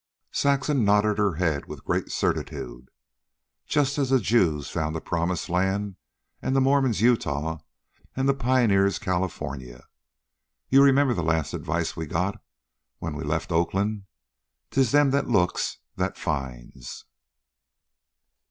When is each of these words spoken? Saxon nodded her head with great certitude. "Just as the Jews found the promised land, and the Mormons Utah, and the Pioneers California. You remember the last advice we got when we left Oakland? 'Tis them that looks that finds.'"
Saxon 0.31 0.83
nodded 0.83 1.19
her 1.19 1.35
head 1.35 1.67
with 1.67 1.85
great 1.85 2.09
certitude. 2.11 2.89
"Just 3.67 3.99
as 3.99 4.09
the 4.09 4.17
Jews 4.19 4.67
found 4.67 4.95
the 4.95 4.99
promised 4.99 5.47
land, 5.47 5.95
and 6.41 6.55
the 6.55 6.59
Mormons 6.59 7.01
Utah, 7.01 7.59
and 8.15 8.27
the 8.27 8.33
Pioneers 8.33 8.97
California. 8.97 9.83
You 10.69 10.81
remember 10.81 11.13
the 11.13 11.21
last 11.21 11.53
advice 11.53 11.95
we 11.95 12.07
got 12.07 12.41
when 12.97 13.13
we 13.15 13.23
left 13.23 13.51
Oakland? 13.51 14.05
'Tis 14.71 14.89
them 14.89 15.11
that 15.11 15.27
looks 15.27 15.77
that 15.97 16.17
finds.'" 16.17 17.05